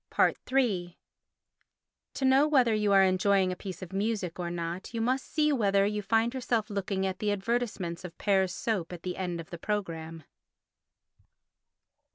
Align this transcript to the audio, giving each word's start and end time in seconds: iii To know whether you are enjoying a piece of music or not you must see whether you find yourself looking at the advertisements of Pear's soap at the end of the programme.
iii 0.17 0.97
To 2.15 2.25
know 2.25 2.47
whether 2.47 2.73
you 2.73 2.91
are 2.91 3.03
enjoying 3.03 3.51
a 3.51 3.55
piece 3.55 3.83
of 3.83 3.93
music 3.93 4.39
or 4.39 4.49
not 4.49 4.95
you 4.95 4.99
must 4.99 5.31
see 5.31 5.53
whether 5.53 5.85
you 5.85 6.01
find 6.01 6.33
yourself 6.33 6.71
looking 6.71 7.05
at 7.05 7.19
the 7.19 7.31
advertisements 7.31 8.03
of 8.03 8.17
Pear's 8.17 8.51
soap 8.51 8.91
at 8.93 9.03
the 9.03 9.15
end 9.15 9.39
of 9.39 9.51
the 9.51 9.59
programme. 9.59 10.23